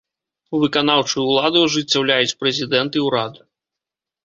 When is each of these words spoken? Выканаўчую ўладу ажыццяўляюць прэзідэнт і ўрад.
Выканаўчую 0.61 1.23
ўладу 1.25 1.59
ажыццяўляюць 1.67 2.37
прэзідэнт 2.41 2.91
і 3.01 3.07
ўрад. 3.11 3.33